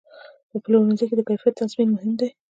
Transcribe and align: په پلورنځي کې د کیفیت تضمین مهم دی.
په 0.49 0.57
پلورنځي 0.63 1.05
کې 1.09 1.15
د 1.17 1.21
کیفیت 1.29 1.53
تضمین 1.59 1.87
مهم 1.95 2.11
دی. 2.19 2.29